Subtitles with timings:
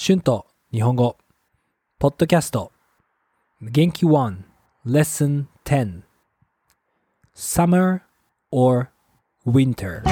[0.00, 1.16] 春と日本語、
[1.98, 2.70] ポッドキャスト、
[3.60, 4.36] 元気1、
[4.86, 6.02] Lesson 10
[7.34, 8.02] Summer
[8.52, 8.90] or
[9.44, 10.04] Winter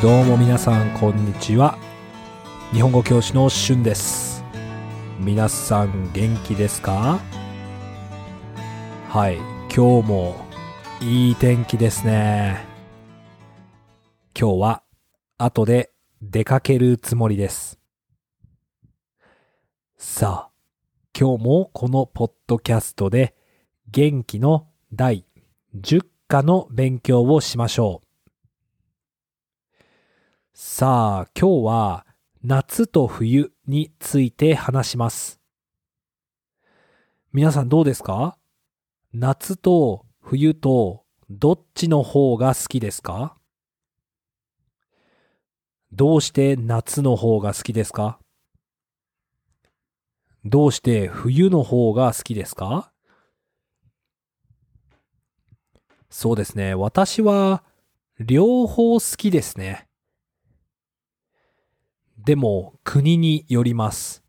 [0.00, 1.76] どうも皆さんこんにちは。
[2.72, 4.44] 日本語教師の春です。
[5.18, 7.18] 皆さん元気ですか？
[9.12, 9.38] はい。
[9.74, 10.36] 今日も
[11.00, 12.64] いい天気ですね。
[14.38, 14.84] 今日は
[15.36, 15.90] 後で
[16.22, 17.80] 出かけるつもりです。
[19.98, 20.52] さあ
[21.12, 23.34] 今日もこのポッドキャストで
[23.90, 25.26] 元気の第
[25.76, 28.02] 10課の勉強をしましょ
[29.74, 29.76] う。
[30.54, 32.06] さあ、今日は
[32.44, 35.40] 夏と冬について話します。
[37.32, 38.36] 皆さんどうですか？
[39.12, 43.36] 夏と冬とどっちの方が好きですか？
[45.90, 48.20] どうして夏の方が好きですか？
[50.44, 52.92] どうして冬の方が好きですか？
[56.08, 56.76] そうですね。
[56.76, 57.64] 私は
[58.20, 59.88] 両方好きですね。
[62.16, 64.22] でも国によります。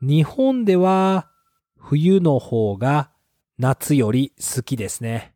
[0.00, 1.28] 日本では
[1.84, 3.10] 冬の方が
[3.58, 5.34] 夏より好きですね。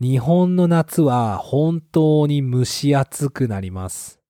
[0.00, 4.20] 日本の夏は本当に蒸し暑くなります。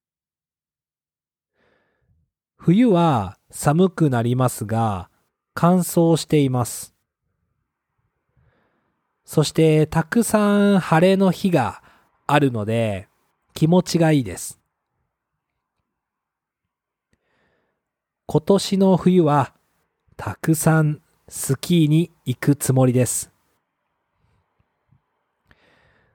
[2.56, 5.10] 冬は寒くなりますが
[5.52, 6.94] 乾燥しています。
[9.24, 11.82] そしてたくさん晴れの日が
[12.28, 13.08] あるので
[13.52, 14.61] 気持ちがいいです。
[18.32, 19.52] 今年の冬は
[20.16, 23.30] たくさんスキーに行くつもりです。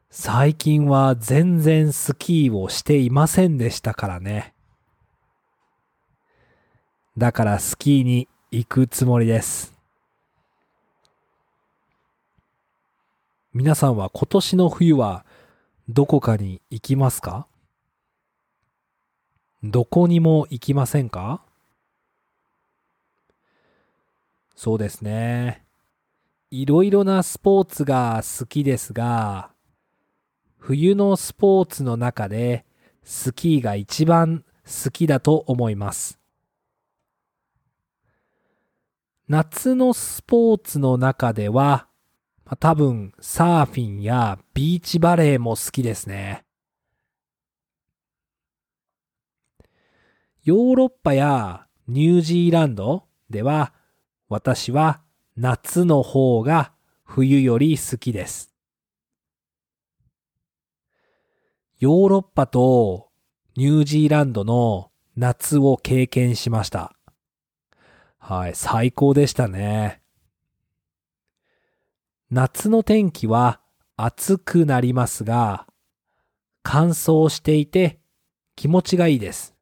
[0.10, 4.56] 最近は全然スキーをしていませんでしたからね。
[7.20, 9.76] だからスキーに行くつもりです。
[13.54, 15.24] 皆さんは今年の冬は
[15.88, 17.46] どこかに行きますか？
[19.62, 21.44] どこにも行きませんか？
[24.58, 25.64] そうですね。
[26.52, 29.52] いろいろなスポーツが好きですが、
[30.58, 32.66] 冬のスポーツの中で
[33.04, 36.20] スキーが一番好きだと思います。
[39.30, 41.88] 夏のスポーツの中では
[42.48, 46.46] まあ、多分サーフィンやビーチバレーも好きですね。
[50.46, 53.74] ヨーロッパやニュージーランドでは
[54.30, 55.02] 私は
[55.38, 56.74] 夏の方が
[57.06, 58.54] 冬より好きです。
[61.80, 63.10] ヨーロッパと
[63.56, 66.94] ニュージーランドの夏を経験しました。
[68.18, 70.02] はい、最高でしたね。
[72.30, 73.62] 夏の天気は
[73.96, 75.66] 暑くなりますが、
[76.62, 78.00] 乾燥していて
[78.56, 79.57] 気持ちがいいです。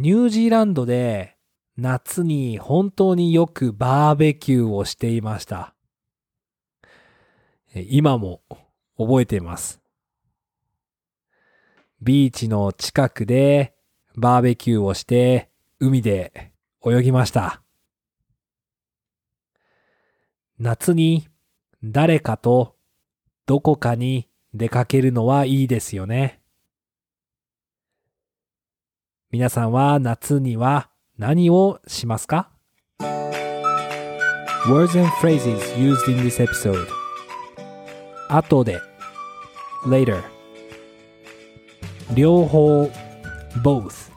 [0.00, 1.34] ニュージーランドで
[1.76, 5.74] 夏に本当によくバーベキューをしていました。
[7.74, 8.40] 今も
[8.96, 9.80] 覚えています。
[12.00, 13.74] ビーチの近くで
[14.14, 15.50] バーベキューをして
[15.80, 16.52] 海で
[16.86, 17.60] 泳ぎました。
[20.60, 21.26] 夏に
[21.82, 22.76] 誰かと
[23.46, 26.37] どこかに出かけるのはいいですよね。
[29.30, 32.50] 皆さんは夏には何をしますか
[34.66, 36.86] ?Words and phrases used in this episode
[38.30, 38.80] 後で
[39.84, 40.22] later
[42.14, 42.90] 両方
[43.62, 44.10] both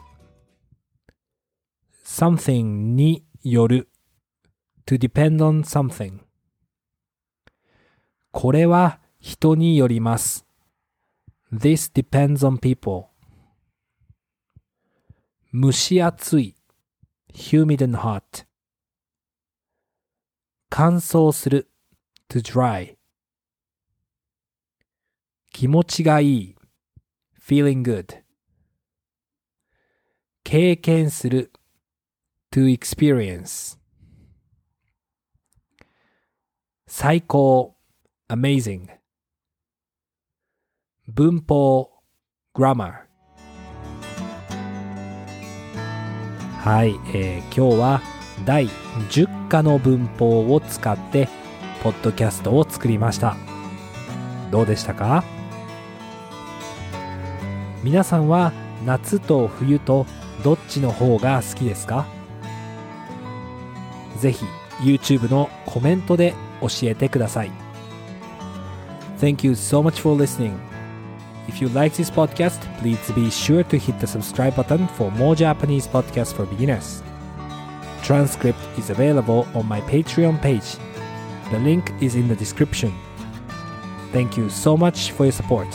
[2.02, 3.90] something による
[4.86, 6.20] to depend on something
[8.30, 10.46] これは人によります。
[11.52, 13.11] This depends on people.
[15.54, 16.56] 蒸し暑い
[17.34, 18.46] humid and hot
[20.70, 21.70] 乾燥する
[22.30, 22.96] to dry
[25.52, 26.56] 気持ちがいい
[27.38, 28.22] feeling good
[30.42, 31.52] 経験する
[32.50, 33.78] to experience
[36.86, 37.76] 最高
[38.28, 38.88] amazing
[41.08, 42.02] 文法
[42.54, 43.11] grammar
[46.62, 48.02] はい、えー、今日は
[48.44, 48.68] 第
[49.10, 51.28] 10課の文法を使って
[51.82, 53.36] ポッドキャストを作りました。
[54.52, 55.24] どうでしたか？
[57.82, 58.52] 皆さんは
[58.86, 60.06] 夏と冬と
[60.44, 62.06] どっちの方が好きですか？
[64.20, 64.44] ぜひ
[64.82, 67.50] YouTube のコメントで教えてください。
[69.18, 70.54] Thank you so much for listening.
[71.47, 75.35] If you like this podcast, please be sure to hit the subscribe button for more
[75.35, 77.01] Japanese podcasts for beginners.
[78.03, 80.77] Transcript is available on my Patreon page.
[81.51, 82.93] The link is in the description.
[84.11, 85.67] Thank you so much for your support.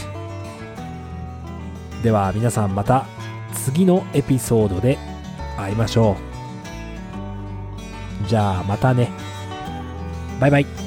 [2.02, 3.06] では皆さんまた
[3.54, 4.98] 次のエピソードで
[5.56, 6.16] 会いましょ
[8.24, 8.28] う。
[8.28, 9.10] じゃあまたね。
[10.40, 10.85] バイバイ。